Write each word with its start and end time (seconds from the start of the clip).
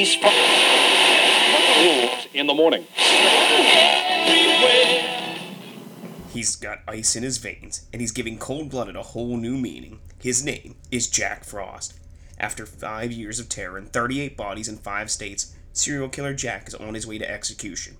these 0.00 0.16
rules 1.76 2.26
in 2.32 2.46
the 2.46 2.54
morning. 2.54 2.86
He's 6.32 6.56
got 6.56 6.78
ice 6.88 7.16
in 7.16 7.22
his 7.22 7.36
veins, 7.36 7.86
and 7.92 8.00
he's 8.00 8.12
giving 8.12 8.38
cold 8.38 8.70
blooded 8.70 8.96
a 8.96 9.02
whole 9.02 9.36
new 9.36 9.58
meaning. 9.58 10.00
His 10.18 10.42
name 10.42 10.76
is 10.90 11.06
Jack 11.06 11.44
Frost. 11.44 11.98
After 12.38 12.64
five 12.64 13.12
years 13.12 13.38
of 13.38 13.50
terror 13.50 13.76
and 13.76 13.92
38 13.92 14.38
bodies 14.38 14.68
in 14.68 14.78
five 14.78 15.10
states, 15.10 15.54
serial 15.74 16.08
killer 16.08 16.32
Jack 16.32 16.68
is 16.68 16.74
on 16.74 16.94
his 16.94 17.06
way 17.06 17.18
to 17.18 17.30
execution. 17.30 17.98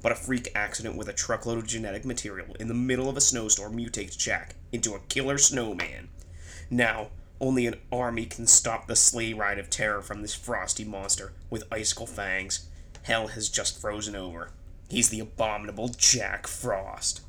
But 0.00 0.12
a 0.12 0.14
freak 0.14 0.50
accident 0.54 0.96
with 0.96 1.08
a 1.08 1.12
truckload 1.12 1.58
of 1.58 1.66
genetic 1.66 2.06
material 2.06 2.56
in 2.58 2.68
the 2.68 2.74
middle 2.74 3.10
of 3.10 3.18
a 3.18 3.20
snowstorm 3.20 3.76
mutates 3.76 4.16
Jack 4.16 4.54
into 4.72 4.94
a 4.94 5.00
killer 5.00 5.36
snowman. 5.36 6.08
Now, 6.70 7.08
only 7.42 7.66
an 7.66 7.74
army 7.90 8.24
can 8.24 8.46
stop 8.46 8.86
the 8.86 8.94
sleigh 8.94 9.32
ride 9.32 9.58
of 9.58 9.68
terror 9.68 10.00
from 10.00 10.22
this 10.22 10.34
frosty 10.34 10.84
monster 10.84 11.32
with 11.50 11.64
icicle 11.72 12.06
fangs. 12.06 12.68
Hell 13.02 13.26
has 13.26 13.48
just 13.48 13.80
frozen 13.80 14.14
over. 14.14 14.50
He's 14.88 15.08
the 15.08 15.18
abominable 15.18 15.88
Jack 15.88 16.46
Frost. 16.46 17.20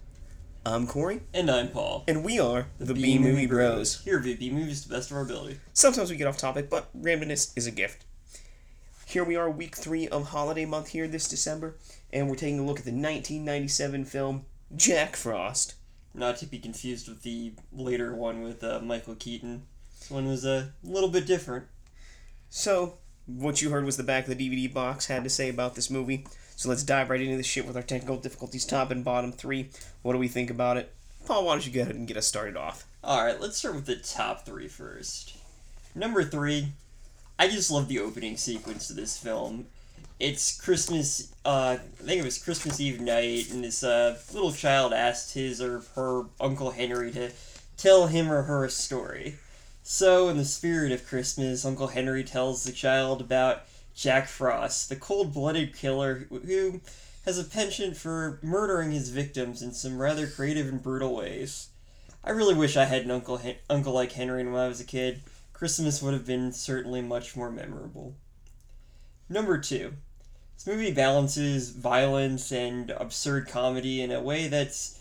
I'm 0.65 0.85
Corey. 0.85 1.21
And 1.33 1.49
I'm 1.49 1.69
Paul. 1.69 2.03
And 2.07 2.23
we 2.23 2.39
are 2.39 2.67
the, 2.77 2.93
B 2.93 3.17
Movie 3.17 3.47
Bros. 3.47 4.01
Here 4.03 4.19
at 4.19 4.39
B 4.39 4.51
Movies 4.51 4.83
to 4.83 4.89
the 4.89 4.95
best 4.95 5.09
of 5.09 5.17
our 5.17 5.23
ability. 5.23 5.59
Sometimes 5.73 6.11
we 6.11 6.15
get 6.15 6.27
off 6.27 6.37
topic, 6.37 6.69
but 6.69 6.89
randomness 6.95 7.51
is 7.57 7.65
a 7.65 7.71
gift. 7.71 8.05
Here 9.07 9.23
we 9.23 9.35
are, 9.35 9.49
week 9.49 9.75
three 9.75 10.07
of 10.07 10.29
holiday 10.29 10.65
month 10.65 10.89
here 10.89 11.07
this 11.07 11.27
December, 11.27 11.75
and 12.11 12.29
we're 12.29 12.35
taking 12.35 12.59
a 12.59 12.65
look 12.65 12.79
at 12.79 12.85
the 12.85 12.91
1997 12.91 14.05
film 14.05 14.45
Jack 14.75 15.15
Frost. 15.15 15.73
Not 16.13 16.37
to 16.37 16.45
be 16.45 16.59
confused 16.59 17.09
with 17.09 17.23
the 17.23 17.53
later 17.71 18.13
one 18.15 18.43
with 18.43 18.63
uh, 18.63 18.79
Michael 18.79 19.15
Keaton. 19.15 19.63
This 20.03 20.11
one 20.11 20.27
was 20.27 20.43
a 20.43 20.73
little 20.83 21.07
bit 21.07 21.25
different. 21.25 21.63
So, 22.49 22.95
what 23.25 23.61
you 23.61 23.69
heard 23.69 23.85
was 23.85 23.95
the 23.95 24.03
back 24.03 24.27
of 24.27 24.37
the 24.37 24.49
DVD 24.49 24.71
box 24.71 25.05
had 25.05 25.23
to 25.23 25.29
say 25.29 25.47
about 25.47 25.75
this 25.75 25.89
movie. 25.89 26.27
So 26.57 26.67
let's 26.67 26.83
dive 26.83 27.09
right 27.09 27.21
into 27.21 27.37
the 27.37 27.41
shit 27.41 27.65
with 27.65 27.77
our 27.77 27.83
technical 27.83 28.17
difficulties, 28.17 28.65
top 28.65 28.91
and 28.91 29.05
bottom 29.05 29.31
three. 29.31 29.69
What 30.01 30.11
do 30.11 30.19
we 30.19 30.27
think 30.27 30.49
about 30.49 30.75
it? 30.75 30.93
Paul, 31.25 31.45
why 31.45 31.53
don't 31.53 31.65
you 31.65 31.71
go 31.71 31.83
ahead 31.83 31.95
and 31.95 32.05
get 32.05 32.17
us 32.17 32.27
started 32.27 32.57
off? 32.57 32.85
Alright, 33.01 33.39
let's 33.39 33.55
start 33.55 33.75
with 33.75 33.85
the 33.85 33.95
top 33.95 34.45
three 34.45 34.67
first. 34.67 35.37
Number 35.95 36.21
three, 36.21 36.73
I 37.39 37.47
just 37.47 37.71
love 37.71 37.87
the 37.87 37.99
opening 37.99 38.35
sequence 38.35 38.89
of 38.89 38.97
this 38.97 39.17
film. 39.17 39.67
It's 40.19 40.59
Christmas, 40.59 41.33
uh, 41.45 41.77
I 41.79 42.03
think 42.03 42.19
it 42.19 42.25
was 42.25 42.43
Christmas 42.43 42.81
Eve 42.81 42.99
night, 42.99 43.51
and 43.51 43.63
this 43.63 43.85
uh, 43.85 44.19
little 44.33 44.51
child 44.51 44.91
asked 44.91 45.33
his 45.33 45.61
or 45.61 45.83
her 45.95 46.25
Uncle 46.41 46.71
Henry 46.71 47.09
to 47.13 47.31
tell 47.77 48.07
him 48.07 48.29
or 48.29 48.41
her 48.41 48.65
a 48.65 48.69
story. 48.69 49.37
So, 49.85 50.29
in 50.29 50.37
the 50.37 50.45
spirit 50.45 50.93
of 50.93 51.05
Christmas, 51.05 51.65
Uncle 51.65 51.87
Henry 51.87 52.23
tells 52.23 52.63
the 52.63 52.71
child 52.71 53.19
about 53.19 53.63
Jack 53.93 54.29
Frost, 54.29 54.87
the 54.87 54.95
cold 54.95 55.33
blooded 55.33 55.75
killer 55.75 56.25
who 56.29 56.79
has 57.25 57.37
a 57.37 57.43
penchant 57.43 57.97
for 57.97 58.39
murdering 58.41 58.93
his 58.93 59.09
victims 59.09 59.61
in 59.61 59.73
some 59.73 60.01
rather 60.01 60.25
creative 60.25 60.69
and 60.69 60.81
brutal 60.81 61.13
ways. 61.13 61.67
I 62.23 62.31
really 62.31 62.55
wish 62.55 62.77
I 62.77 62.85
had 62.85 63.03
an 63.03 63.11
uncle, 63.11 63.41
uncle 63.69 63.91
like 63.91 64.13
Henry 64.13 64.45
when 64.45 64.55
I 64.55 64.69
was 64.69 64.79
a 64.79 64.85
kid. 64.85 65.21
Christmas 65.51 66.01
would 66.01 66.13
have 66.13 66.25
been 66.25 66.53
certainly 66.53 67.01
much 67.01 67.35
more 67.35 67.51
memorable. 67.51 68.15
Number 69.27 69.57
two, 69.57 69.95
this 70.55 70.65
movie 70.65 70.93
balances 70.93 71.71
violence 71.71 72.53
and 72.53 72.89
absurd 72.91 73.49
comedy 73.49 74.01
in 74.01 74.13
a 74.13 74.21
way 74.21 74.47
that's 74.47 74.99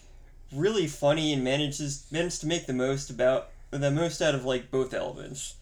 really 0.53 0.88
funny 0.88 1.33
and 1.33 1.44
manages 1.44 2.05
manages 2.10 2.41
to 2.41 2.47
make 2.47 2.66
the 2.66 2.72
most 2.72 3.10
about 3.10 3.50
the 3.81 3.91
most 3.91 4.20
out 4.20 4.34
of 4.34 4.45
like 4.45 4.70
both 4.70 4.92
elements 4.92 5.56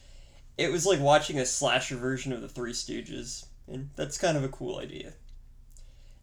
it 0.60 0.70
was 0.70 0.84
like 0.84 1.00
watching 1.00 1.38
a 1.38 1.46
slasher 1.46 1.96
version 1.96 2.34
of 2.34 2.42
the 2.42 2.48
Three 2.48 2.72
Stooges, 2.72 3.46
and 3.66 3.88
that's 3.96 4.18
kind 4.18 4.36
of 4.36 4.44
a 4.44 4.48
cool 4.48 4.78
idea. 4.78 5.14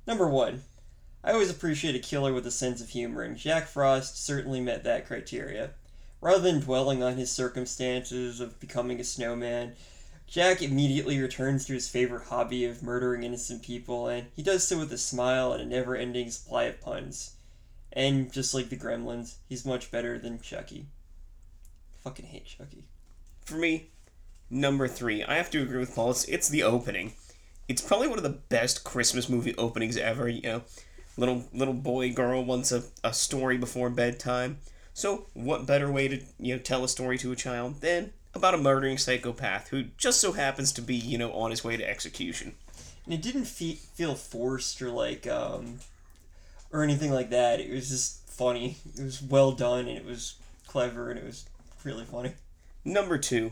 Number 0.05 0.29
one, 0.29 0.61
I 1.23 1.31
always 1.31 1.49
appreciate 1.49 1.95
a 1.95 1.99
killer 1.99 2.31
with 2.31 2.45
a 2.45 2.51
sense 2.51 2.79
of 2.79 2.89
humor, 2.89 3.23
and 3.23 3.35
Jack 3.35 3.65
Frost 3.65 4.23
certainly 4.23 4.61
met 4.61 4.83
that 4.83 5.07
criteria. 5.07 5.71
Rather 6.21 6.39
than 6.39 6.59
dwelling 6.59 7.01
on 7.01 7.17
his 7.17 7.31
circumstances 7.31 8.39
of 8.39 8.59
becoming 8.59 8.99
a 8.99 9.03
snowman, 9.03 9.73
Jack 10.27 10.61
immediately 10.61 11.19
returns 11.19 11.65
to 11.65 11.73
his 11.73 11.89
favorite 11.89 12.25
hobby 12.25 12.63
of 12.63 12.83
murdering 12.83 13.23
innocent 13.23 13.63
people, 13.63 14.07
and 14.07 14.27
he 14.35 14.43
does 14.43 14.67
so 14.67 14.77
with 14.77 14.93
a 14.93 14.99
smile 14.99 15.51
and 15.51 15.63
a 15.63 15.65
never 15.65 15.95
ending 15.95 16.29
supply 16.29 16.65
of 16.65 16.79
puns. 16.79 17.37
And 17.91 18.31
just 18.31 18.53
like 18.53 18.69
the 18.69 18.77
gremlins, 18.77 19.37
he's 19.49 19.65
much 19.65 19.89
better 19.89 20.19
than 20.19 20.39
Chucky. 20.41 20.85
Fucking 22.07 22.27
hate 22.27 22.45
Chucky. 22.45 22.85
For 23.43 23.55
me, 23.55 23.89
number 24.49 24.87
three. 24.87 25.25
I 25.25 25.35
have 25.35 25.51
to 25.51 25.61
agree 25.61 25.79
with 25.79 25.93
Paul. 25.93 26.11
It's, 26.11 26.23
it's 26.23 26.47
the 26.47 26.63
opening. 26.63 27.11
It's 27.67 27.81
probably 27.81 28.07
one 28.07 28.17
of 28.17 28.23
the 28.23 28.29
best 28.29 28.85
Christmas 28.85 29.27
movie 29.27 29.53
openings 29.57 29.97
ever. 29.97 30.29
You 30.29 30.41
know, 30.41 30.61
little 31.17 31.43
little 31.53 31.73
boy 31.73 32.13
girl 32.13 32.45
wants 32.45 32.71
a, 32.71 32.83
a 33.03 33.11
story 33.11 33.57
before 33.57 33.89
bedtime. 33.89 34.59
So 34.93 35.25
what 35.33 35.65
better 35.65 35.91
way 35.91 36.07
to 36.07 36.21
you 36.39 36.55
know 36.55 36.61
tell 36.61 36.85
a 36.85 36.87
story 36.87 37.17
to 37.17 37.33
a 37.33 37.35
child 37.35 37.81
than 37.81 38.13
about 38.33 38.53
a 38.53 38.57
murdering 38.57 38.97
psychopath 38.97 39.67
who 39.67 39.83
just 39.97 40.21
so 40.21 40.31
happens 40.31 40.71
to 40.73 40.81
be 40.81 40.95
you 40.95 41.17
know 41.17 41.33
on 41.33 41.51
his 41.51 41.65
way 41.65 41.75
to 41.75 41.89
execution. 41.89 42.55
And 43.03 43.13
it 43.13 43.21
didn't 43.21 43.45
fe- 43.45 43.73
feel 43.73 44.15
forced 44.15 44.81
or 44.81 44.91
like 44.91 45.27
um, 45.27 45.79
or 46.71 46.83
anything 46.83 47.11
like 47.11 47.31
that. 47.31 47.59
It 47.59 47.69
was 47.69 47.89
just 47.89 48.29
funny. 48.29 48.77
It 48.97 49.03
was 49.03 49.21
well 49.21 49.51
done 49.51 49.89
and 49.89 49.97
it 49.97 50.05
was 50.05 50.35
clever 50.67 51.09
and 51.09 51.19
it 51.19 51.25
was 51.25 51.45
really 51.87 52.05
funny. 52.05 52.33
Number 52.83 53.17
two, 53.17 53.51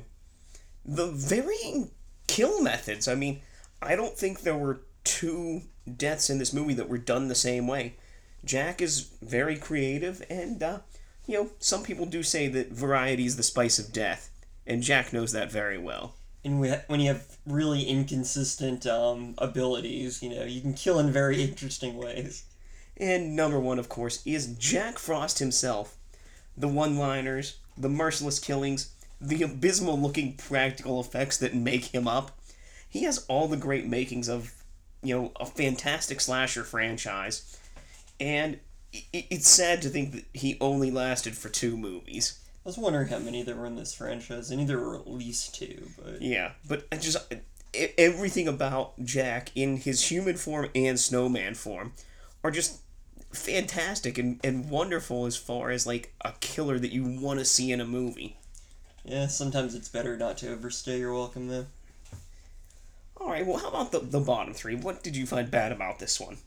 the 0.85 1.07
varying 1.07 1.91
kill 2.27 2.61
methods. 2.61 3.07
I 3.07 3.15
mean, 3.15 3.41
I 3.81 3.95
don't 3.95 4.17
think 4.17 4.41
there 4.41 4.57
were 4.57 4.81
two 5.03 5.61
deaths 5.97 6.29
in 6.29 6.37
this 6.37 6.53
movie 6.53 6.73
that 6.75 6.89
were 6.89 6.97
done 6.97 7.27
the 7.27 7.35
same 7.35 7.65
way. 7.65 7.95
Jack 8.43 8.81
is 8.81 9.09
very 9.21 9.57
creative, 9.57 10.21
and, 10.29 10.61
uh, 10.61 10.79
you 11.25 11.35
know, 11.35 11.49
some 11.59 11.81
people 11.83 12.05
do 12.05 12.21
say 12.21 12.47
that 12.49 12.71
variety 12.71 13.25
is 13.25 13.37
the 13.37 13.43
spice 13.43 13.79
of 13.79 13.93
death, 13.93 14.29
and 14.67 14.83
Jack 14.83 15.13
knows 15.13 15.31
that 15.31 15.51
very 15.51 15.77
well. 15.77 16.15
And 16.43 16.59
when 16.59 16.99
you 16.99 17.07
have 17.07 17.37
really 17.47 17.83
inconsistent 17.83 18.85
um, 18.85 19.33
abilities, 19.39 20.21
you 20.21 20.29
know, 20.29 20.43
you 20.43 20.61
can 20.61 20.73
kill 20.75 20.99
in 20.99 21.11
very 21.11 21.41
interesting 21.41 21.97
ways. 21.97 22.43
And 22.97 23.35
number 23.35 23.59
one, 23.59 23.79
of 23.79 23.89
course, 23.89 24.21
is 24.25 24.55
Jack 24.55 24.99
Frost 24.99 25.39
himself. 25.39 25.97
The 26.55 26.67
one 26.67 26.97
liners, 26.97 27.57
the 27.77 27.89
merciless 27.89 28.39
killings, 28.39 28.91
the 29.19 29.43
abysmal 29.43 29.99
looking 29.99 30.33
practical 30.33 30.99
effects 30.99 31.37
that 31.37 31.55
make 31.55 31.85
him 31.85 32.07
up. 32.07 32.39
He 32.87 33.03
has 33.03 33.25
all 33.27 33.47
the 33.47 33.57
great 33.57 33.87
makings 33.87 34.29
of, 34.29 34.53
you 35.03 35.15
know, 35.15 35.31
a 35.39 35.45
fantastic 35.45 36.21
slasher 36.21 36.63
franchise. 36.63 37.57
And 38.19 38.59
it's 39.11 39.47
sad 39.47 39.81
to 39.81 39.89
think 39.89 40.13
that 40.13 40.25
he 40.33 40.57
only 40.61 40.91
lasted 40.91 41.35
for 41.35 41.49
two 41.49 41.77
movies. 41.77 42.39
I 42.65 42.69
was 42.69 42.77
wondering 42.77 43.09
how 43.09 43.19
many 43.19 43.43
there 43.43 43.55
were 43.55 43.65
in 43.65 43.75
this 43.75 43.93
franchise. 43.93 44.51
I 44.51 44.55
knew 44.55 44.65
there 44.65 44.79
were 44.79 44.95
at 44.95 45.07
least 45.07 45.53
two, 45.53 45.89
but 46.01 46.21
yeah, 46.21 46.53
but 46.67 46.87
I 46.91 46.95
just 46.97 47.17
everything 47.97 48.47
about 48.47 49.03
Jack 49.03 49.51
in 49.53 49.77
his 49.77 50.09
human 50.09 50.37
form 50.37 50.69
and 50.73 50.99
snowman 50.99 51.55
form 51.55 51.93
are 52.43 52.51
just 52.51 52.79
fantastic 53.35 54.17
and, 54.17 54.39
and 54.43 54.69
wonderful 54.69 55.25
as 55.25 55.37
far 55.37 55.69
as 55.69 55.85
like 55.85 56.13
a 56.21 56.33
killer 56.39 56.79
that 56.79 56.91
you 56.91 57.03
want 57.03 57.39
to 57.39 57.45
see 57.45 57.71
in 57.71 57.81
a 57.81 57.85
movie. 57.85 58.37
Yeah, 59.03 59.27
sometimes 59.27 59.75
it's 59.75 59.89
better 59.89 60.17
not 60.17 60.37
to 60.39 60.51
overstay 60.51 60.99
your 60.99 61.13
welcome, 61.13 61.47
though. 61.47 61.67
All 63.17 63.29
right, 63.29 63.45
well, 63.45 63.57
how 63.57 63.69
about 63.69 63.91
the, 63.91 63.99
the 63.99 64.19
bottom 64.19 64.53
three? 64.53 64.75
What 64.75 65.03
did 65.03 65.15
you 65.15 65.25
find 65.25 65.49
bad 65.49 65.71
about 65.71 65.99
this 65.99 66.19
one? 66.19 66.37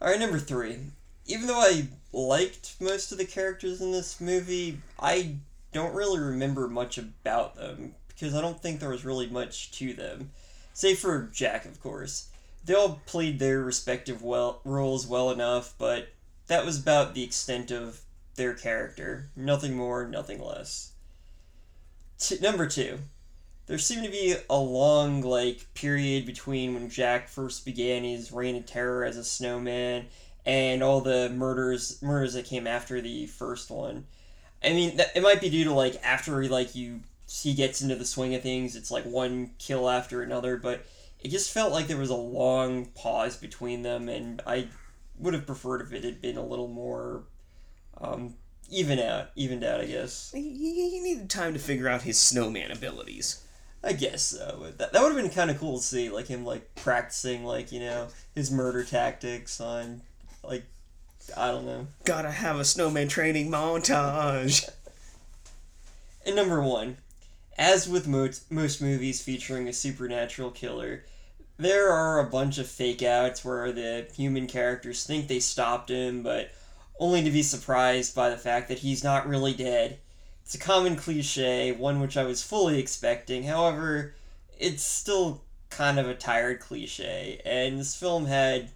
All 0.00 0.08
right, 0.08 0.20
number 0.20 0.38
three. 0.38 0.78
Even 1.26 1.46
though 1.46 1.60
I 1.60 1.88
liked 2.12 2.76
most 2.80 3.12
of 3.12 3.18
the 3.18 3.24
characters 3.24 3.80
in 3.80 3.92
this 3.92 4.20
movie, 4.20 4.80
I 4.98 5.36
don't 5.72 5.94
really 5.94 6.20
remember 6.20 6.68
much 6.68 6.98
about 6.98 7.56
them 7.56 7.94
because 8.08 8.34
I 8.34 8.40
don't 8.40 8.60
think 8.60 8.80
there 8.80 8.90
was 8.90 9.04
really 9.04 9.26
much 9.26 9.70
to 9.72 9.92
them. 9.92 10.30
Save 10.72 10.98
for 10.98 11.30
Jack, 11.32 11.64
of 11.64 11.80
course. 11.80 12.29
They 12.70 12.76
all 12.76 13.00
played 13.04 13.40
their 13.40 13.62
respective 13.62 14.22
well 14.22 14.60
roles 14.62 15.04
well 15.04 15.32
enough, 15.32 15.74
but 15.76 16.10
that 16.46 16.64
was 16.64 16.78
about 16.78 17.14
the 17.14 17.24
extent 17.24 17.72
of 17.72 18.02
their 18.36 18.54
character. 18.54 19.28
Nothing 19.34 19.74
more, 19.74 20.06
nothing 20.06 20.40
less. 20.40 20.92
T- 22.20 22.38
number 22.40 22.68
two, 22.68 23.00
there 23.66 23.76
seemed 23.76 24.04
to 24.04 24.10
be 24.12 24.36
a 24.48 24.56
long 24.56 25.20
like 25.20 25.66
period 25.74 26.24
between 26.26 26.74
when 26.74 26.88
Jack 26.88 27.26
first 27.26 27.64
began 27.64 28.04
his 28.04 28.30
reign 28.30 28.54
of 28.54 28.66
terror 28.66 29.04
as 29.04 29.16
a 29.16 29.24
snowman 29.24 30.06
and 30.46 30.80
all 30.80 31.00
the 31.00 31.28
murders 31.28 32.00
murders 32.00 32.34
that 32.34 32.44
came 32.44 32.68
after 32.68 33.00
the 33.00 33.26
first 33.26 33.68
one. 33.72 34.06
I 34.62 34.68
mean, 34.74 35.00
it 35.16 35.24
might 35.24 35.40
be 35.40 35.50
due 35.50 35.64
to 35.64 35.72
like 35.72 36.00
after 36.04 36.48
like 36.48 36.76
you 36.76 37.00
he 37.28 37.52
gets 37.52 37.82
into 37.82 37.96
the 37.96 38.04
swing 38.04 38.32
of 38.36 38.42
things, 38.42 38.76
it's 38.76 38.92
like 38.92 39.06
one 39.06 39.50
kill 39.58 39.90
after 39.90 40.22
another, 40.22 40.56
but 40.56 40.86
it 41.22 41.28
just 41.28 41.52
felt 41.52 41.72
like 41.72 41.86
there 41.86 41.96
was 41.96 42.10
a 42.10 42.14
long 42.14 42.86
pause 42.86 43.36
between 43.36 43.82
them, 43.82 44.08
and 44.08 44.42
I 44.46 44.68
would 45.18 45.34
have 45.34 45.46
preferred 45.46 45.82
if 45.82 45.92
it 45.92 46.04
had 46.04 46.20
been 46.22 46.36
a 46.36 46.44
little 46.44 46.68
more 46.68 47.24
um, 48.00 48.34
even 48.70 48.98
out, 48.98 49.30
evened 49.36 49.64
out, 49.64 49.80
I 49.80 49.86
guess. 49.86 50.32
He, 50.32 50.40
he 50.40 51.00
needed 51.00 51.28
time 51.28 51.52
to 51.52 51.58
figure 51.58 51.88
out 51.88 52.02
his 52.02 52.18
snowman 52.18 52.70
abilities. 52.70 53.42
I 53.82 53.94
guess 53.94 54.22
so. 54.22 54.72
That, 54.76 54.92
that 54.92 55.02
would 55.02 55.12
have 55.12 55.22
been 55.22 55.30
kind 55.30 55.50
of 55.50 55.58
cool 55.58 55.78
to 55.78 55.84
see, 55.84 56.10
like 56.10 56.26
him 56.26 56.44
like 56.44 56.74
practicing, 56.74 57.44
like 57.44 57.72
you 57.72 57.80
know, 57.80 58.08
his 58.34 58.50
murder 58.50 58.84
tactics 58.84 59.60
on, 59.60 60.02
like, 60.44 60.64
I 61.36 61.50
don't 61.50 61.66
know. 61.66 61.86
Gotta 62.04 62.30
have 62.30 62.58
a 62.58 62.64
snowman 62.64 63.08
training 63.08 63.50
montage. 63.50 64.68
And 66.26 66.36
number 66.36 66.62
one, 66.62 66.98
as 67.60 67.86
with 67.86 68.08
most 68.08 68.50
most 68.50 68.80
movies 68.80 69.20
featuring 69.20 69.68
a 69.68 69.72
supernatural 69.72 70.50
killer, 70.50 71.04
there 71.58 71.92
are 71.92 72.18
a 72.18 72.30
bunch 72.30 72.56
of 72.56 72.66
fake 72.66 73.02
outs 73.02 73.44
where 73.44 73.70
the 73.70 74.08
human 74.16 74.46
characters 74.46 75.04
think 75.04 75.28
they 75.28 75.40
stopped 75.40 75.90
him, 75.90 76.22
but 76.22 76.50
only 76.98 77.22
to 77.22 77.30
be 77.30 77.42
surprised 77.42 78.14
by 78.14 78.30
the 78.30 78.38
fact 78.38 78.68
that 78.68 78.78
he's 78.78 79.04
not 79.04 79.28
really 79.28 79.52
dead. 79.52 79.98
It's 80.42 80.54
a 80.54 80.58
common 80.58 80.96
cliche, 80.96 81.70
one 81.70 82.00
which 82.00 82.16
I 82.16 82.24
was 82.24 82.42
fully 82.42 82.78
expecting. 82.78 83.44
However, 83.44 84.14
it's 84.58 84.82
still 84.82 85.42
kind 85.68 85.98
of 85.98 86.08
a 86.08 86.14
tired 86.14 86.60
cliche, 86.60 87.42
and 87.44 87.78
this 87.78 87.94
film 87.94 88.24
had 88.24 88.70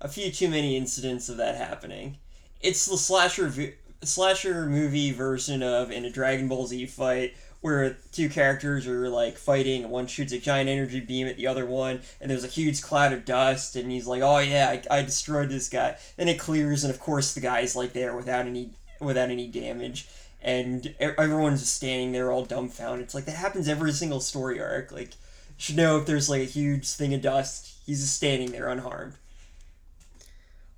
a 0.00 0.08
few 0.08 0.32
too 0.32 0.48
many 0.48 0.76
incidents 0.76 1.28
of 1.28 1.36
that 1.36 1.54
happening. 1.54 2.18
It's 2.60 2.84
the 2.84 2.98
slasher 2.98 3.46
v- 3.46 3.74
slasher 4.02 4.66
movie 4.66 5.12
version 5.12 5.62
of 5.62 5.92
in 5.92 6.04
a 6.04 6.10
Dragon 6.10 6.48
Ball 6.48 6.66
Z 6.66 6.86
fight 6.86 7.34
where 7.60 7.96
two 8.12 8.28
characters 8.28 8.86
are 8.86 9.08
like 9.08 9.36
fighting. 9.36 9.84
And 9.84 9.92
one 9.92 10.06
shoots 10.06 10.32
a 10.32 10.38
giant 10.38 10.68
energy 10.68 11.00
beam 11.00 11.26
at 11.26 11.36
the 11.36 11.46
other 11.46 11.66
one 11.66 12.00
and 12.20 12.30
there's 12.30 12.44
a 12.44 12.48
huge 12.48 12.82
cloud 12.82 13.12
of 13.12 13.24
dust 13.24 13.76
and 13.76 13.90
he's 13.90 14.06
like 14.06 14.22
oh 14.22 14.38
yeah 14.38 14.80
I, 14.90 14.98
I 14.98 15.02
destroyed 15.02 15.48
this 15.48 15.68
guy. 15.68 15.96
Then 16.16 16.28
it 16.28 16.38
clears 16.38 16.84
and 16.84 16.92
of 16.92 17.00
course 17.00 17.34
the 17.34 17.40
guy's 17.40 17.76
like 17.76 17.92
there 17.92 18.14
without 18.16 18.46
any 18.46 18.70
without 19.00 19.30
any 19.30 19.48
damage. 19.48 20.08
And 20.40 20.94
everyone's 21.00 21.60
just 21.60 21.74
standing 21.74 22.12
there 22.12 22.30
all 22.30 22.44
dumbfounded. 22.44 23.04
It's 23.04 23.14
like 23.14 23.24
that 23.24 23.36
happens 23.36 23.68
every 23.68 23.92
single 23.92 24.20
story 24.20 24.60
arc. 24.60 24.92
Like 24.92 25.10
you 25.10 25.56
should 25.56 25.76
know 25.76 25.98
if 25.98 26.06
there's 26.06 26.30
like 26.30 26.42
a 26.42 26.44
huge 26.44 26.88
thing 26.88 27.12
of 27.14 27.22
dust 27.22 27.74
he's 27.88 28.02
just 28.02 28.16
standing 28.16 28.52
there 28.52 28.68
unharmed. 28.68 29.14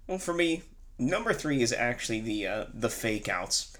Well, 0.06 0.18
for 0.18 0.32
me, 0.32 0.62
number 0.96 1.32
three 1.32 1.60
is 1.60 1.72
actually 1.72 2.20
the 2.20 2.46
uh, 2.46 2.64
the 2.72 2.88
fake 2.88 3.28
outs. 3.28 3.76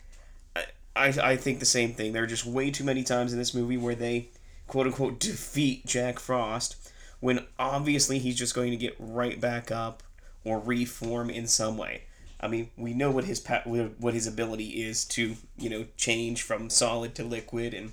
I, 0.96 1.08
I 1.22 1.36
think 1.36 1.60
the 1.60 1.66
same 1.66 1.94
thing. 1.94 2.12
There 2.12 2.24
are 2.24 2.28
just 2.28 2.46
way 2.46 2.70
too 2.70 2.84
many 2.84 3.02
times 3.02 3.32
in 3.32 3.38
this 3.38 3.54
movie 3.54 3.76
where 3.76 3.94
they 3.94 4.28
quote 4.66 4.86
unquote 4.86 5.18
defeat 5.20 5.86
Jack 5.86 6.18
Frost 6.18 6.76
when 7.20 7.46
obviously 7.58 8.18
he's 8.18 8.38
just 8.38 8.54
going 8.54 8.70
to 8.70 8.76
get 8.76 8.96
right 8.98 9.40
back 9.40 9.70
up 9.70 10.02
or 10.44 10.58
reform 10.58 11.30
in 11.30 11.46
some 11.46 11.76
way. 11.76 12.02
I 12.40 12.48
mean, 12.48 12.70
we 12.76 12.94
know 12.94 13.10
what 13.10 13.24
his 13.24 13.38
pa- 13.40 13.62
what 13.64 14.14
his 14.14 14.26
ability 14.26 14.82
is 14.82 15.04
to 15.06 15.36
you 15.58 15.70
know 15.70 15.86
change 15.96 16.42
from 16.42 16.70
solid 16.70 17.14
to 17.16 17.24
liquid 17.24 17.74
and 17.74 17.92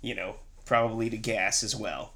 you 0.00 0.14
know 0.14 0.36
probably 0.66 1.08
to 1.10 1.16
gas 1.16 1.62
as 1.62 1.74
well. 1.74 2.12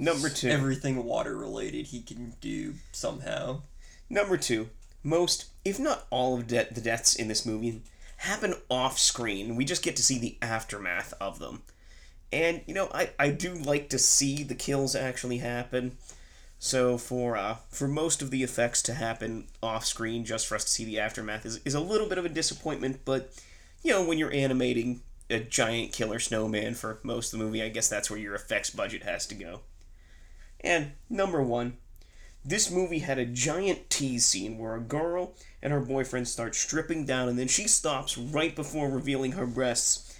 Number 0.00 0.28
two. 0.28 0.48
everything 0.48 1.02
water 1.04 1.36
related 1.36 1.88
he 1.88 2.00
can 2.00 2.34
do 2.40 2.74
somehow 2.92 3.62
Number 4.10 4.38
two, 4.38 4.70
most, 5.02 5.46
if 5.64 5.78
not 5.78 6.06
all 6.10 6.38
of 6.38 6.46
de- 6.46 6.68
the 6.72 6.80
deaths 6.80 7.14
in 7.14 7.28
this 7.28 7.44
movie 7.44 7.82
happen 8.18 8.54
off 8.68 8.98
screen. 8.98 9.56
We 9.56 9.64
just 9.64 9.82
get 9.82 9.96
to 9.96 10.02
see 10.02 10.18
the 10.18 10.36
aftermath 10.42 11.14
of 11.20 11.38
them. 11.38 11.62
And, 12.32 12.62
you 12.66 12.74
know, 12.74 12.88
I, 12.92 13.10
I 13.18 13.30
do 13.30 13.54
like 13.54 13.88
to 13.90 13.98
see 13.98 14.42
the 14.42 14.54
kills 14.54 14.94
actually 14.94 15.38
happen. 15.38 15.96
So 16.58 16.98
for 16.98 17.36
uh, 17.36 17.56
for 17.70 17.86
most 17.86 18.20
of 18.20 18.30
the 18.30 18.42
effects 18.42 18.82
to 18.82 18.94
happen 18.94 19.46
off 19.62 19.86
screen, 19.86 20.24
just 20.24 20.46
for 20.46 20.56
us 20.56 20.64
to 20.64 20.70
see 20.70 20.84
the 20.84 20.98
aftermath 20.98 21.46
is, 21.46 21.60
is 21.64 21.74
a 21.74 21.80
little 21.80 22.08
bit 22.08 22.18
of 22.18 22.24
a 22.24 22.28
disappointment, 22.28 23.00
but 23.04 23.32
you 23.82 23.92
know, 23.92 24.04
when 24.04 24.18
you're 24.18 24.32
animating 24.32 25.00
a 25.30 25.38
giant 25.38 25.92
killer 25.92 26.18
snowman 26.18 26.74
for 26.74 26.98
most 27.04 27.32
of 27.32 27.38
the 27.38 27.44
movie, 27.44 27.62
I 27.62 27.68
guess 27.68 27.88
that's 27.88 28.10
where 28.10 28.18
your 28.18 28.34
effects 28.34 28.70
budget 28.70 29.04
has 29.04 29.26
to 29.28 29.36
go. 29.36 29.60
And 30.60 30.92
number 31.08 31.40
one, 31.40 31.76
this 32.44 32.70
movie 32.70 33.00
had 33.00 33.18
a 33.18 33.26
giant 33.26 33.90
tease 33.90 34.24
scene 34.24 34.58
where 34.58 34.74
a 34.74 34.80
girl 34.80 35.34
and 35.62 35.72
her 35.72 35.80
boyfriend 35.80 36.28
start 36.28 36.54
stripping 36.54 37.04
down, 37.04 37.28
and 37.28 37.38
then 37.38 37.48
she 37.48 37.68
stops 37.68 38.16
right 38.16 38.54
before 38.54 38.88
revealing 38.88 39.32
her 39.32 39.46
breasts. 39.46 40.16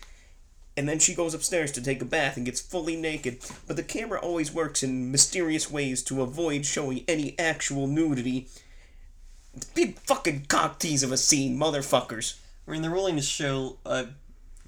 And 0.77 0.89
then 0.89 0.99
she 0.99 1.15
goes 1.15 1.35
upstairs 1.35 1.73
to 1.73 1.83
take 1.83 2.01
a 2.03 2.05
bath 2.05 2.37
and 2.37 2.47
gets 2.47 2.61
fully 2.61 2.95
naked. 2.95 3.39
But 3.67 3.77
the 3.77 3.83
camera 3.83 4.21
always 4.21 4.53
works 4.53 4.83
in 4.83 5.11
mysterious 5.11 5.71
ways 5.71 6.03
to 6.05 6.23
avoid 6.23 6.67
showing 6.67 7.05
any 7.09 7.37
actual 7.39 7.89
nudity. 7.89 8.49
Big 9.75 9.99
fucking 9.99 10.47
cock 10.49 10.79
tease 10.79 11.03
of 11.03 11.11
a 11.11 11.17
scene, 11.17 11.59
motherfuckers. 11.59 12.39
I 12.67 12.71
mean, 12.71 12.83
they're 12.83 12.93
willing 12.93 13.17
to 13.17 13.23
show 13.23 13.79
a 13.85 14.09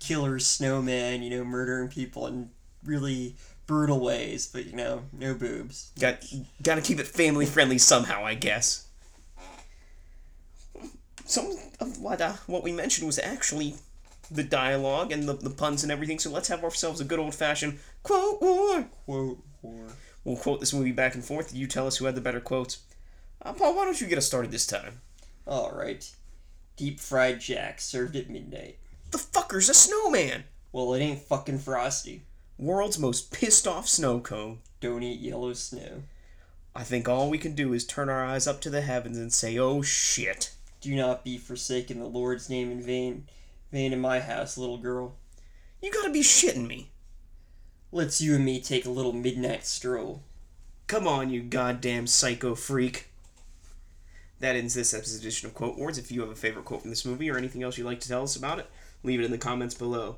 killer 0.00 0.40
snowman, 0.40 1.22
you 1.22 1.30
know, 1.30 1.44
murdering 1.44 1.88
people 1.88 2.26
and 2.26 2.50
really 2.84 3.36
brutal 3.70 4.00
ways, 4.00 4.48
but 4.48 4.66
you 4.66 4.72
know, 4.74 5.04
no 5.12 5.32
boobs. 5.32 5.92
Got 6.00 6.24
gotta 6.60 6.80
keep 6.80 6.98
it 6.98 7.06
family 7.06 7.46
friendly 7.46 7.78
somehow, 7.78 8.26
I 8.26 8.34
guess. 8.34 8.88
Some 11.24 11.56
of 11.78 12.00
what 12.00 12.20
uh, 12.20 12.32
what 12.48 12.64
we 12.64 12.72
mentioned 12.72 13.06
was 13.06 13.20
actually 13.20 13.76
the 14.28 14.42
dialogue 14.42 15.12
and 15.12 15.28
the, 15.28 15.34
the 15.34 15.50
puns 15.50 15.84
and 15.84 15.92
everything. 15.92 16.18
So 16.18 16.30
let's 16.30 16.48
have 16.48 16.64
ourselves 16.64 17.00
a 17.00 17.04
good 17.04 17.20
old 17.20 17.32
fashioned 17.32 17.78
quote 18.02 18.42
war. 18.42 18.88
Quote 19.04 19.38
or 19.62 19.86
We'll 20.24 20.36
quote 20.36 20.58
this 20.58 20.74
movie 20.74 20.90
back 20.90 21.14
and 21.14 21.24
forth. 21.24 21.54
You 21.54 21.68
tell 21.68 21.86
us 21.86 21.98
who 21.98 22.06
had 22.06 22.16
the 22.16 22.20
better 22.20 22.40
quotes. 22.40 22.80
Uh, 23.40 23.52
Paul, 23.52 23.76
why 23.76 23.84
don't 23.84 24.00
you 24.00 24.08
get 24.08 24.18
us 24.18 24.26
started 24.26 24.50
this 24.50 24.66
time? 24.66 25.00
all 25.46 25.70
right. 25.70 26.10
Deep 26.76 26.98
fried 26.98 27.38
jack 27.38 27.80
served 27.80 28.16
at 28.16 28.28
midnight. 28.28 28.78
The 29.12 29.18
fucker's 29.18 29.68
a 29.68 29.74
snowman. 29.74 30.44
Well, 30.72 30.92
it 30.94 31.00
ain't 31.00 31.22
fucking 31.22 31.60
frosty. 31.60 32.24
World's 32.60 32.98
most 32.98 33.32
pissed 33.32 33.66
off 33.66 33.88
snow 33.88 34.20
cone. 34.20 34.58
Don't 34.80 35.02
eat 35.02 35.20
yellow 35.20 35.54
snow. 35.54 36.02
I 36.74 36.84
think 36.84 37.08
all 37.08 37.30
we 37.30 37.38
can 37.38 37.54
do 37.54 37.72
is 37.72 37.86
turn 37.86 38.10
our 38.10 38.22
eyes 38.22 38.46
up 38.46 38.60
to 38.60 38.68
the 38.68 38.82
heavens 38.82 39.16
and 39.16 39.32
say, 39.32 39.56
"Oh 39.56 39.80
shit." 39.80 40.52
Do 40.82 40.94
not 40.94 41.24
be 41.24 41.38
forsaken 41.38 41.98
the 41.98 42.04
Lord's 42.04 42.50
name 42.50 42.70
in 42.70 42.82
vain. 42.82 43.26
Vain 43.72 43.94
in 43.94 44.00
my 44.00 44.20
house, 44.20 44.58
little 44.58 44.76
girl. 44.76 45.16
You 45.80 45.90
gotta 45.90 46.10
be 46.10 46.20
shitting 46.20 46.66
me. 46.66 46.90
Let's 47.92 48.20
you 48.20 48.34
and 48.34 48.44
me 48.44 48.60
take 48.60 48.84
a 48.84 48.90
little 48.90 49.14
midnight 49.14 49.64
stroll. 49.64 50.22
Come 50.86 51.08
on, 51.08 51.30
you 51.30 51.42
goddamn 51.42 52.06
psycho 52.06 52.54
freak. 52.54 53.08
That 54.38 54.56
ends 54.56 54.74
this 54.74 54.92
episode's 54.92 55.20
edition 55.20 55.48
of 55.48 55.54
Quote 55.54 55.78
Wars. 55.78 55.96
If 55.96 56.12
you 56.12 56.20
have 56.20 56.30
a 56.30 56.36
favorite 56.36 56.66
quote 56.66 56.82
from 56.82 56.90
this 56.90 57.06
movie 57.06 57.30
or 57.30 57.38
anything 57.38 57.62
else 57.62 57.78
you'd 57.78 57.86
like 57.86 58.00
to 58.00 58.08
tell 58.08 58.22
us 58.22 58.36
about 58.36 58.58
it, 58.58 58.66
leave 59.02 59.18
it 59.18 59.24
in 59.24 59.30
the 59.30 59.38
comments 59.38 59.74
below. 59.74 60.16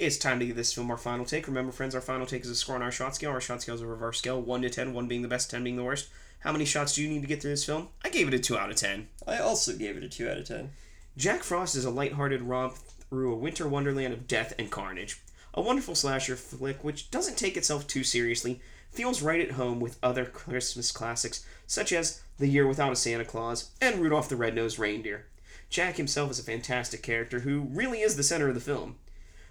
It's 0.00 0.16
time 0.16 0.40
to 0.40 0.46
give 0.46 0.56
this 0.56 0.72
film 0.72 0.90
our 0.90 0.96
final 0.96 1.26
take. 1.26 1.46
Remember, 1.46 1.72
friends, 1.72 1.94
our 1.94 2.00
final 2.00 2.24
take 2.24 2.42
is 2.42 2.48
a 2.48 2.54
score 2.54 2.74
on 2.74 2.80
our 2.80 2.90
shot 2.90 3.14
scale. 3.14 3.32
Our 3.32 3.40
shot 3.40 3.60
scale 3.60 3.74
is 3.74 3.82
a 3.82 3.86
reverse 3.86 4.16
scale 4.16 4.40
1 4.40 4.62
to 4.62 4.70
10, 4.70 4.94
1 4.94 5.06
being 5.08 5.20
the 5.20 5.28
best, 5.28 5.50
10 5.50 5.62
being 5.62 5.76
the 5.76 5.84
worst. 5.84 6.08
How 6.38 6.52
many 6.52 6.64
shots 6.64 6.94
do 6.94 7.02
you 7.02 7.10
need 7.10 7.20
to 7.20 7.26
get 7.28 7.42
through 7.42 7.50
this 7.50 7.66
film? 7.66 7.88
I 8.02 8.08
gave 8.08 8.26
it 8.26 8.32
a 8.32 8.38
2 8.38 8.56
out 8.56 8.70
of 8.70 8.76
10. 8.76 9.08
I 9.28 9.36
also 9.36 9.76
gave 9.76 9.98
it 9.98 10.02
a 10.02 10.08
2 10.08 10.30
out 10.30 10.38
of 10.38 10.46
10. 10.46 10.70
Jack 11.18 11.42
Frost 11.42 11.76
is 11.76 11.84
a 11.84 11.90
lighthearted 11.90 12.40
romp 12.40 12.76
through 12.76 13.30
a 13.30 13.36
winter 13.36 13.68
wonderland 13.68 14.14
of 14.14 14.26
death 14.26 14.54
and 14.58 14.70
carnage. 14.70 15.20
A 15.52 15.60
wonderful 15.60 15.94
slasher 15.94 16.34
flick 16.34 16.82
which 16.82 17.10
doesn't 17.10 17.36
take 17.36 17.58
itself 17.58 17.86
too 17.86 18.02
seriously, 18.02 18.62
feels 18.90 19.20
right 19.20 19.42
at 19.42 19.50
home 19.50 19.80
with 19.80 19.98
other 20.02 20.24
Christmas 20.24 20.90
classics 20.92 21.44
such 21.66 21.92
as 21.92 22.22
The 22.38 22.48
Year 22.48 22.66
Without 22.66 22.92
a 22.92 22.96
Santa 22.96 23.26
Claus 23.26 23.72
and 23.82 24.00
Rudolph 24.00 24.30
the 24.30 24.36
Red-Nosed 24.36 24.78
Reindeer. 24.78 25.26
Jack 25.68 25.98
himself 25.98 26.30
is 26.30 26.38
a 26.38 26.42
fantastic 26.42 27.02
character 27.02 27.40
who 27.40 27.68
really 27.70 28.00
is 28.00 28.16
the 28.16 28.22
center 28.22 28.48
of 28.48 28.54
the 28.54 28.60
film. 28.60 28.96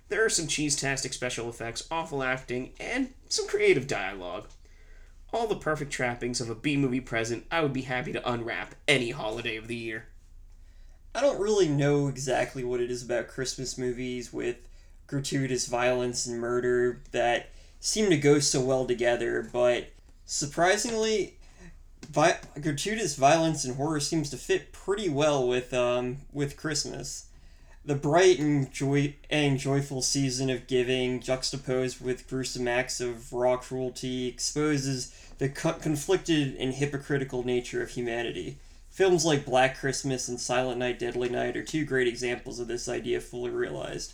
There 0.10 0.26
are 0.26 0.30
some 0.30 0.48
cheese-tastic 0.48 1.14
special 1.14 1.50
effects, 1.50 1.88
awful 1.92 2.24
acting, 2.24 2.74
and 2.80 3.14
some 3.28 3.48
creative 3.48 3.88
dialogue. 3.88 4.48
All 5.32 5.46
the 5.46 5.56
perfect 5.56 5.92
trappings 5.92 6.42
of 6.42 6.50
a 6.50 6.56
B-movie 6.56 7.02
present 7.02 7.46
I 7.52 7.62
would 7.62 7.74
be 7.74 7.84
happy 7.84 8.12
to 8.14 8.30
unwrap 8.32 8.74
any 8.88 9.12
holiday 9.12 9.56
of 9.56 9.68
the 9.68 9.76
year. 9.76 10.08
I 11.14 11.22
don't 11.22 11.40
really 11.40 11.68
know 11.68 12.08
exactly 12.08 12.64
what 12.64 12.82
it 12.82 12.90
is 12.90 13.04
about 13.04 13.28
Christmas 13.28 13.78
movies 13.78 14.34
with 14.34 14.58
gratuitous 15.06 15.68
violence 15.68 16.26
and 16.26 16.40
murder 16.40 17.02
that 17.12 17.50
seem 17.80 18.10
to 18.10 18.18
go 18.18 18.40
so 18.40 18.62
well 18.62 18.86
together, 18.86 19.48
but 19.52 19.92
surprisingly, 20.26 21.38
vi- 22.10 22.40
gratuitous 22.62 23.16
violence 23.16 23.64
and 23.64 23.76
horror 23.76 24.00
seems 24.00 24.30
to 24.32 24.38
fit 24.38 24.72
pretty 24.72 25.10
well 25.10 25.48
with 25.48 25.74
um, 25.74 26.18
with 26.32 26.58
Christmas. 26.58 27.29
The 27.86 27.96
bright 27.96 28.40
and 28.40 28.72
joy 28.72 29.16
and 29.30 29.58
joyful 29.58 30.02
season 30.02 30.50
of 30.50 30.68
giving, 30.68 31.22
juxtaposed 31.22 32.02
with 32.02 32.28
gruesome 32.28 32.68
acts 32.68 33.00
of 33.00 33.32
raw 33.32 33.56
cruelty, 33.56 34.28
exposes 34.28 35.14
the 35.38 35.48
co- 35.48 35.74
conflicted 35.74 36.56
and 36.58 36.74
hypocritical 36.74 37.44
nature 37.44 37.82
of 37.82 37.92
humanity. 37.92 38.58
Films 38.90 39.24
like 39.24 39.46
Black 39.46 39.78
Christmas 39.78 40.28
and 40.28 40.40
Silent 40.42 40.78
Night, 40.78 41.00
Deadly 41.00 41.30
Night 41.30 41.56
are 41.56 41.64
two 41.64 41.86
great 41.86 42.08
examples 42.08 42.60
of 42.60 42.68
this 42.68 42.90
idea 42.90 43.22
fully 43.22 43.50
realized. 43.50 44.14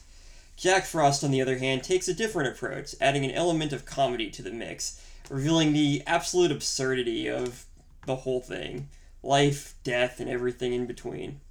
Jack 0.56 0.86
Frost, 0.86 1.24
on 1.24 1.32
the 1.32 1.42
other 1.42 1.58
hand, 1.58 1.84
takes 1.84 2.08
a 2.08 2.14
different 2.14 2.50
approach, 2.50 2.94
adding 3.02 3.26
an 3.26 3.32
element 3.32 3.74
of 3.74 3.84
comedy 3.84 4.30
to 4.30 4.44
the 4.44 4.52
mix, 4.52 5.02
revealing 5.28 5.74
the 5.74 6.04
absolute 6.06 6.52
absurdity 6.52 7.28
of 7.28 7.66
the 8.06 8.18
whole 8.18 8.42
thing 8.42 8.90
life, 9.24 9.74
death, 9.84 10.20
and 10.20 10.30
everything 10.30 10.72
in 10.72 10.86
between. 10.86 11.42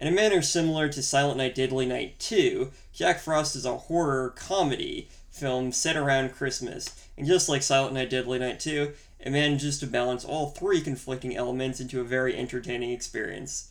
In 0.00 0.08
a 0.08 0.10
manner 0.10 0.40
similar 0.40 0.88
to 0.88 1.02
Silent 1.02 1.36
Night 1.36 1.54
Deadly 1.54 1.84
Night 1.84 2.18
2, 2.20 2.70
Jack 2.90 3.20
Frost 3.20 3.54
is 3.54 3.66
a 3.66 3.76
horror 3.76 4.30
comedy 4.30 5.10
film 5.30 5.72
set 5.72 5.94
around 5.94 6.32
Christmas. 6.32 7.06
And 7.18 7.26
just 7.26 7.50
like 7.50 7.62
Silent 7.62 7.92
Night 7.92 8.08
Deadly 8.08 8.38
Night 8.38 8.60
2, 8.60 8.94
it 9.20 9.30
manages 9.30 9.78
to 9.78 9.86
balance 9.86 10.24
all 10.24 10.48
three 10.48 10.80
conflicting 10.80 11.36
elements 11.36 11.80
into 11.80 12.00
a 12.00 12.04
very 12.04 12.34
entertaining 12.34 12.92
experience. 12.92 13.70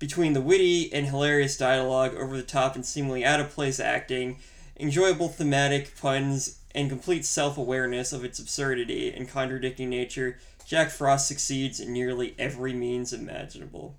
Between 0.00 0.32
the 0.32 0.40
witty 0.40 0.92
and 0.92 1.06
hilarious 1.06 1.56
dialogue, 1.56 2.16
over 2.16 2.36
the 2.36 2.42
top 2.42 2.74
and 2.74 2.84
seemingly 2.84 3.24
out 3.24 3.38
of 3.38 3.50
place 3.50 3.78
acting, 3.78 4.38
enjoyable 4.80 5.28
thematic 5.28 5.96
puns, 5.96 6.58
and 6.74 6.88
complete 6.88 7.24
self 7.24 7.56
awareness 7.56 8.12
of 8.12 8.24
its 8.24 8.40
absurdity 8.40 9.12
and 9.12 9.28
contradicting 9.28 9.90
nature, 9.90 10.40
Jack 10.66 10.90
Frost 10.90 11.28
succeeds 11.28 11.78
in 11.78 11.92
nearly 11.92 12.34
every 12.36 12.72
means 12.72 13.12
imaginable. 13.12 13.96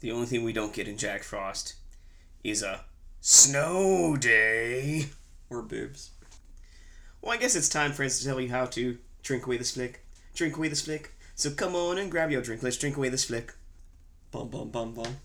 The 0.00 0.12
only 0.12 0.26
thing 0.26 0.44
we 0.44 0.52
don't 0.52 0.74
get 0.74 0.88
in 0.88 0.98
Jack 0.98 1.22
Frost 1.22 1.74
is 2.44 2.62
a 2.62 2.84
snow 3.20 4.16
day. 4.16 5.06
Or 5.48 5.62
boobs. 5.62 6.10
Well, 7.22 7.32
I 7.32 7.38
guess 7.38 7.56
it's 7.56 7.68
time 7.68 7.92
for 7.92 8.04
us 8.04 8.18
to 8.18 8.24
tell 8.24 8.40
you 8.40 8.50
how 8.50 8.66
to 8.66 8.98
drink 9.22 9.46
away 9.46 9.56
the 9.56 9.64
flick. 9.64 10.04
Drink 10.34 10.56
away 10.56 10.68
the 10.68 10.76
flick. 10.76 11.14
So 11.34 11.50
come 11.50 11.74
on 11.74 11.98
and 11.98 12.10
grab 12.10 12.30
your 12.30 12.42
drink. 12.42 12.62
Let's 12.62 12.76
drink 12.76 12.96
away 12.96 13.08
this 13.08 13.24
flick. 13.24 13.54
Bum 14.30 14.48
bum 14.48 14.70
bum 14.70 14.92
bum. 14.92 15.16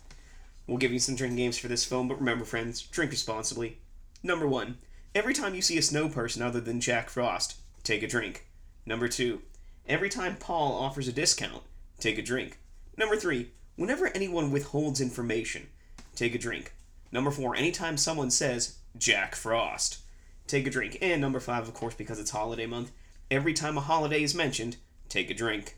We'll 0.67 0.77
give 0.77 0.93
you 0.93 0.99
some 0.99 1.15
drinking 1.15 1.37
games 1.37 1.57
for 1.57 1.67
this 1.67 1.85
film, 1.85 2.07
but 2.07 2.19
remember, 2.19 2.45
friends, 2.45 2.81
drink 2.81 3.11
responsibly. 3.11 3.79
Number 4.23 4.47
one, 4.47 4.77
every 5.13 5.33
time 5.33 5.53
you 5.53 5.61
see 5.61 5.77
a 5.77 5.81
snow 5.81 6.07
person 6.07 6.41
other 6.41 6.61
than 6.61 6.79
Jack 6.79 7.09
Frost, 7.09 7.55
take 7.83 8.03
a 8.03 8.07
drink. 8.07 8.47
Number 8.85 9.07
two, 9.07 9.41
every 9.87 10.09
time 10.09 10.37
Paul 10.37 10.73
offers 10.73 11.07
a 11.07 11.11
discount, 11.11 11.63
take 11.99 12.17
a 12.17 12.21
drink. 12.21 12.59
Number 12.95 13.15
three, 13.15 13.51
whenever 13.81 14.09
anyone 14.09 14.51
withholds 14.51 15.01
information, 15.01 15.67
take 16.15 16.35
a 16.35 16.38
drink. 16.38 16.71
Number 17.11 17.31
four, 17.31 17.55
anytime 17.55 17.97
someone 17.97 18.29
says 18.29 18.77
Jack 18.95 19.33
Frost, 19.33 19.97
take 20.45 20.67
a 20.67 20.69
drink. 20.69 21.00
And 21.01 21.19
number 21.19 21.39
five, 21.39 21.67
of 21.67 21.73
course, 21.73 21.95
because 21.95 22.19
it's 22.19 22.29
holiday 22.29 22.67
month, 22.67 22.91
every 23.31 23.53
time 23.53 23.79
a 23.79 23.81
holiday 23.81 24.21
is 24.21 24.35
mentioned, 24.35 24.77
take 25.09 25.31
a 25.31 25.33
drink. 25.33 25.77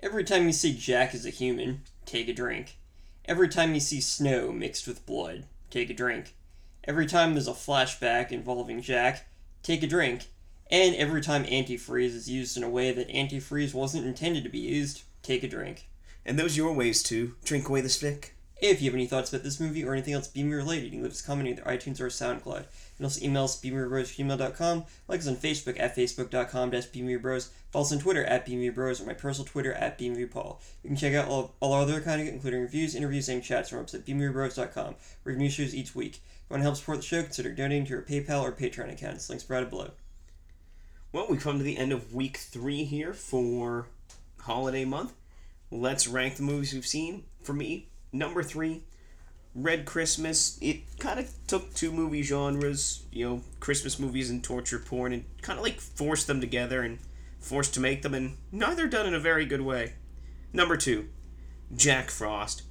Every 0.00 0.24
time 0.24 0.44
you 0.44 0.52
see 0.52 0.76
Jack 0.76 1.14
as 1.14 1.24
a 1.24 1.30
human, 1.30 1.84
take 2.04 2.28
a 2.28 2.34
drink. 2.34 2.76
Every 3.24 3.48
time 3.48 3.72
you 3.72 3.80
see 3.80 4.02
snow 4.02 4.52
mixed 4.52 4.86
with 4.86 5.06
blood, 5.06 5.46
take 5.70 5.88
a 5.88 5.94
drink. 5.94 6.34
Every 6.84 7.06
time 7.06 7.32
there's 7.32 7.48
a 7.48 7.52
flashback 7.52 8.30
involving 8.30 8.82
Jack, 8.82 9.26
take 9.62 9.82
a 9.82 9.86
drink. 9.86 10.26
And 10.70 10.94
every 10.94 11.22
time 11.22 11.44
antifreeze 11.44 12.14
is 12.14 12.28
used 12.28 12.58
in 12.58 12.62
a 12.62 12.68
way 12.68 12.92
that 12.92 13.08
antifreeze 13.08 13.72
wasn't 13.72 14.04
intended 14.04 14.44
to 14.44 14.50
be 14.50 14.58
used, 14.58 15.04
take 15.22 15.42
a 15.42 15.48
drink. 15.48 15.88
And 16.26 16.36
those 16.36 16.54
are 16.54 16.62
your 16.62 16.72
ways 16.72 17.04
to 17.04 17.36
drink 17.44 17.68
away 17.68 17.80
this 17.80 18.00
flick. 18.00 18.34
If 18.60 18.82
you 18.82 18.90
have 18.90 18.94
any 18.94 19.06
thoughts 19.06 19.32
about 19.32 19.44
this 19.44 19.60
movie 19.60 19.84
or 19.84 19.92
anything 19.92 20.14
else 20.14 20.26
Beamer 20.26 20.56
related, 20.56 20.86
you 20.86 20.90
can 20.90 21.02
leave 21.02 21.12
us 21.12 21.20
a 21.20 21.26
comment 21.26 21.48
either 21.48 21.62
iTunes 21.62 22.00
or 22.00 22.08
SoundCloud. 22.08 22.62
You 22.62 22.96
can 22.96 23.04
also 23.04 23.24
email 23.24 23.44
us 23.44 23.60
beamerbros@gmail.com, 23.60 24.84
like 25.06 25.20
us 25.20 25.28
on 25.28 25.36
Facebook 25.36 25.78
at 25.78 25.94
facebook.com 25.94 26.70
beamerbros, 26.72 27.50
follow 27.70 27.84
us 27.84 27.92
on 27.92 27.98
Twitter 28.00 28.24
at 28.24 28.46
beamerbros, 28.46 29.00
or 29.00 29.04
my 29.04 29.12
personal 29.12 29.46
Twitter 29.46 29.74
at 29.74 29.98
beamerpaul. 29.98 30.58
You 30.82 30.88
can 30.88 30.96
check 30.96 31.14
out 31.14 31.28
all, 31.28 31.54
all 31.60 31.74
our 31.74 31.82
other 31.82 32.00
content, 32.00 32.30
including 32.30 32.62
reviews, 32.62 32.94
interviews, 32.96 33.28
and 33.28 33.44
chats 33.44 33.68
from 33.68 33.78
our 33.78 33.84
website 33.84 34.04
beamerbros.com. 34.04 34.96
We 35.24 35.32
have 35.32 35.38
new 35.38 35.50
shows 35.50 35.74
each 35.74 35.94
week. 35.94 36.16
If 36.16 36.50
you 36.50 36.54
want 36.54 36.60
to 36.62 36.64
help 36.64 36.76
support 36.76 36.98
the 36.98 37.04
show, 37.04 37.22
consider 37.22 37.52
donating 37.52 37.86
to 37.86 37.96
our 37.96 38.02
PayPal 38.02 38.40
or 38.40 38.52
Patreon 38.52 38.90
accounts. 38.92 39.28
Links 39.28 39.44
provided 39.44 39.70
below. 39.70 39.90
Well, 41.12 41.26
we've 41.28 41.42
come 41.42 41.58
to 41.58 41.64
the 41.64 41.76
end 41.76 41.92
of 41.92 42.14
week 42.14 42.38
three 42.38 42.84
here 42.84 43.12
for 43.12 43.86
holiday 44.38 44.84
month. 44.84 45.12
Let's 45.70 46.06
rank 46.06 46.36
the 46.36 46.42
movies 46.42 46.72
we've 46.72 46.86
seen. 46.86 47.24
For 47.42 47.52
me, 47.52 47.88
number 48.12 48.42
three, 48.42 48.82
Red 49.54 49.84
Christmas. 49.86 50.58
It 50.60 50.98
kind 50.98 51.18
of 51.18 51.32
took 51.46 51.74
two 51.74 51.90
movie 51.90 52.22
genres, 52.22 53.04
you 53.10 53.28
know, 53.28 53.42
Christmas 53.58 53.98
movies 53.98 54.30
and 54.30 54.44
torture 54.44 54.78
porn, 54.78 55.12
and 55.12 55.24
kind 55.42 55.58
of 55.58 55.64
like 55.64 55.80
forced 55.80 56.26
them 56.26 56.40
together 56.40 56.82
and 56.82 56.98
forced 57.40 57.74
to 57.74 57.80
make 57.80 58.02
them, 58.02 58.14
and 58.14 58.36
neither 58.52 58.86
done 58.86 59.06
in 59.06 59.14
a 59.14 59.20
very 59.20 59.46
good 59.46 59.60
way. 59.60 59.94
Number 60.52 60.76
two, 60.76 61.08
Jack 61.74 62.10
Frost. 62.10 62.62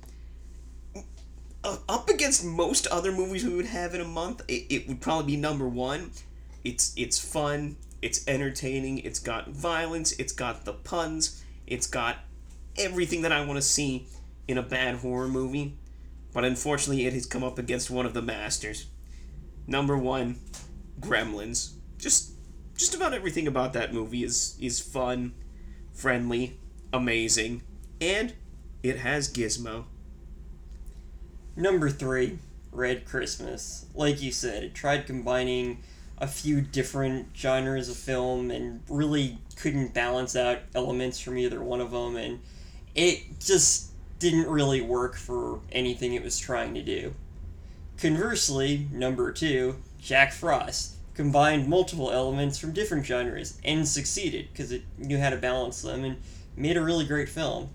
Uh, 1.63 1.77
up 1.89 2.09
against 2.09 2.45
most 2.45 2.85
other 2.87 3.11
movies 3.11 3.43
we 3.43 3.55
would 3.55 3.65
have 3.65 3.95
in 3.95 4.01
a 4.01 4.05
month, 4.05 4.43
it, 4.47 4.65
it 4.69 4.87
would 4.87 5.01
probably 5.01 5.35
be 5.35 5.41
number 5.41 5.67
one. 5.67 6.11
It's 6.63 6.93
it's 6.95 7.17
fun, 7.17 7.77
it's 8.01 8.27
entertaining, 8.27 8.99
it's 8.99 9.19
got 9.19 9.49
violence, 9.49 10.11
it's 10.13 10.33
got 10.33 10.65
the 10.65 10.73
puns, 10.73 11.43
it's 11.65 11.87
got 11.87 12.17
everything 12.77 13.21
that 13.23 13.31
I 13.31 13.45
want 13.45 13.57
to 13.57 13.61
see 13.61 14.07
in 14.47 14.57
a 14.57 14.63
bad 14.63 14.95
horror 14.95 15.27
movie. 15.27 15.77
But 16.33 16.43
unfortunately, 16.45 17.05
it 17.05 17.13
has 17.13 17.25
come 17.25 17.43
up 17.43 17.57
against 17.57 17.89
one 17.89 18.05
of 18.05 18.13
the 18.13 18.21
masters. 18.21 18.87
Number 19.67 19.97
one, 19.97 20.37
Gremlins. 20.99 21.71
Just 21.97 22.31
just 22.77 22.93
about 22.93 23.13
everything 23.13 23.47
about 23.47 23.73
that 23.73 23.93
movie 23.93 24.23
is 24.23 24.57
is 24.59 24.79
fun, 24.79 25.33
friendly, 25.93 26.59
amazing, 26.91 27.63
and 28.01 28.33
it 28.83 28.97
has 28.97 29.31
Gizmo. 29.31 29.85
Number 31.55 31.89
three, 31.89 32.39
Red 32.71 33.05
Christmas. 33.05 33.85
Like 33.95 34.21
you 34.21 34.31
said, 34.31 34.63
it 34.63 34.75
tried 34.75 35.07
combining 35.07 35.81
a 36.17 36.27
few 36.27 36.61
different 36.61 37.27
genres 37.35 37.89
of 37.89 37.95
film 37.95 38.51
and 38.51 38.81
really 38.89 39.37
couldn't 39.55 39.93
balance 39.93 40.35
out 40.35 40.59
elements 40.73 41.19
from 41.19 41.37
either 41.37 41.61
one 41.61 41.81
of 41.81 41.91
them, 41.91 42.17
and 42.17 42.39
it 42.95 43.39
just 43.39 43.91
didn't 44.19 44.47
really 44.47 44.81
work 44.81 45.15
for 45.15 45.59
anything 45.71 46.13
it 46.13 46.23
was 46.23 46.39
trying 46.39 46.73
to 46.73 46.81
do. 46.81 47.13
Conversely, 47.97 48.87
number 48.91 49.31
two, 49.31 49.75
Jack 49.99 50.33
Frost 50.33 50.95
combined 51.13 51.67
multiple 51.67 52.11
elements 52.11 52.57
from 52.57 52.73
different 52.73 53.05
genres 53.05 53.57
and 53.63 53.87
succeeded 53.87 54.47
because 54.51 54.71
it 54.71 54.83
knew 54.97 55.17
how 55.17 55.29
to 55.29 55.37
balance 55.37 55.81
them 55.81 56.03
and 56.03 56.17
made 56.55 56.77
a 56.77 56.83
really 56.83 57.05
great 57.05 57.29
film. 57.29 57.69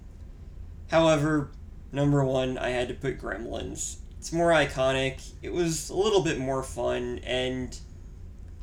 However, 0.91 1.51
number 1.93 2.25
one, 2.25 2.59
I 2.59 2.71
had 2.71 2.89
to 2.89 2.95
put 2.95 3.21
Gremlins. 3.21 3.97
It's 4.19 4.33
more 4.33 4.51
iconic, 4.51 5.31
it 5.43 5.53
was 5.53 5.89
a 5.89 5.97
little 5.97 6.23
bit 6.23 6.39
more 6.39 6.63
fun, 6.63 7.21
and 7.25 7.79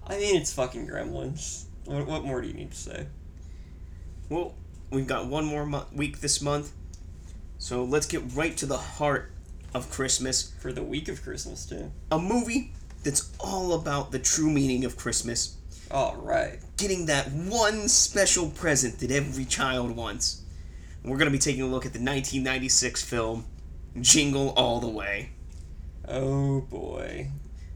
I 0.05 0.17
mean, 0.17 0.35
it's 0.35 0.53
fucking 0.53 0.87
Gremlins. 0.87 1.65
What, 1.85 2.05
what 2.05 2.23
more 2.23 2.41
do 2.41 2.47
you 2.47 2.53
need 2.53 2.71
to 2.71 2.77
say? 2.77 3.07
Well, 4.29 4.53
we've 4.89 5.07
got 5.07 5.27
one 5.27 5.45
more 5.45 5.65
mo- 5.65 5.85
week 5.93 6.19
this 6.19 6.41
month, 6.41 6.71
so 7.57 7.83
let's 7.83 8.05
get 8.05 8.21
right 8.33 8.55
to 8.57 8.65
the 8.65 8.77
heart 8.77 9.31
of 9.73 9.89
Christmas. 9.91 10.53
For 10.59 10.71
the 10.71 10.83
week 10.83 11.07
of 11.07 11.21
Christmas, 11.23 11.65
too. 11.65 11.91
A 12.11 12.19
movie 12.19 12.73
that's 13.03 13.31
all 13.39 13.73
about 13.73 14.11
the 14.11 14.19
true 14.19 14.49
meaning 14.49 14.85
of 14.85 14.97
Christmas. 14.97 15.55
Alright. 15.89 16.59
Getting 16.77 17.05
that 17.05 17.31
one 17.31 17.87
special 17.87 18.49
present 18.49 18.99
that 18.99 19.11
every 19.11 19.45
child 19.45 19.95
wants. 19.95 20.41
And 21.01 21.11
we're 21.11 21.17
going 21.17 21.31
to 21.31 21.37
be 21.37 21.39
taking 21.39 21.61
a 21.61 21.67
look 21.67 21.85
at 21.85 21.93
the 21.93 21.99
1996 21.99 23.03
film 23.03 23.45
Jingle 24.01 24.49
All 24.57 24.79
the 24.79 24.89
Way. 24.89 25.31
Oh 26.07 26.61
boy. 26.61 27.29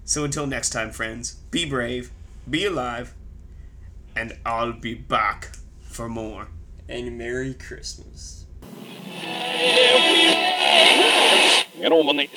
So 0.03 0.23
until 0.23 0.47
next 0.47 0.71
time, 0.71 0.91
friends, 0.91 1.35
be 1.51 1.65
brave, 1.65 2.11
be 2.49 2.65
alive, 2.65 3.13
and 4.15 4.37
I'll 4.45 4.73
be 4.73 4.93
back 4.93 5.55
for 5.81 6.09
more. 6.09 6.49
And 6.91 7.17
Merry 7.17 7.53
Christmas. 7.53 8.45
Ni. 11.79 12.29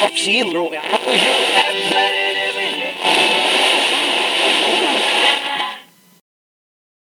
Vaccin, 0.00 0.50
tror 0.50 0.74
jag. 0.74 0.84